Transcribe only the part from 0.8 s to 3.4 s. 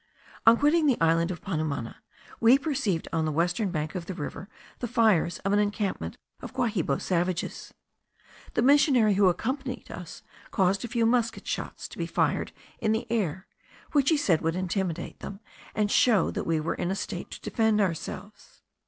the island of Panumana, we perceived on the